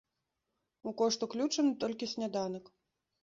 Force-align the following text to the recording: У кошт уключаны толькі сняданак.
У 0.91 0.93
кошт 1.01 1.25
уключаны 1.27 1.73
толькі 1.83 2.09
сняданак. 2.13 2.65